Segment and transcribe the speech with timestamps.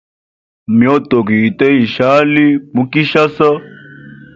[0.77, 3.49] Myotoka ite ishali mu Kinshasa.